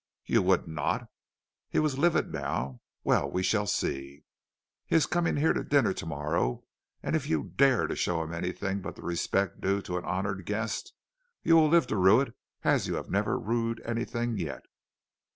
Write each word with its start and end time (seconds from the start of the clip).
"'You 0.25 0.41
would 0.41 0.67
not?' 0.67 1.07
He 1.69 1.77
was 1.77 1.99
livid 1.99 2.33
now. 2.33 2.81
'Well, 3.03 3.29
we 3.29 3.43
shall 3.43 3.67
see. 3.67 4.23
He 4.87 4.95
is 4.95 5.05
coming 5.05 5.35
here 5.35 5.53
to 5.53 5.63
dinner 5.63 5.93
to 5.93 6.05
morrow, 6.07 6.63
and 7.03 7.15
if 7.15 7.29
you 7.29 7.43
dare 7.55 7.85
to 7.85 7.95
show 7.95 8.23
him 8.23 8.33
anything 8.33 8.81
but 8.81 8.95
the 8.95 9.03
respect 9.03 9.61
due 9.61 9.79
to 9.83 9.99
an 9.99 10.05
honored 10.05 10.47
guest 10.47 10.93
you 11.43 11.55
will 11.55 11.67
live 11.69 11.85
to 11.85 11.97
rue 11.97 12.19
it 12.21 12.33
as 12.63 12.87
you 12.87 12.95
have 12.95 13.11
never 13.11 13.37
rued 13.37 13.79
anything 13.85 14.39
yet.' 14.39 14.65